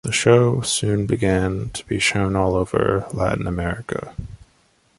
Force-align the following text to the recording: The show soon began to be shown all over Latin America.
The 0.03 0.11
show 0.11 0.61
soon 0.61 1.05
began 1.05 1.69
to 1.75 1.85
be 1.85 1.99
shown 1.99 2.35
all 2.35 2.55
over 2.55 3.05
Latin 3.13 3.45
America. 3.45 4.15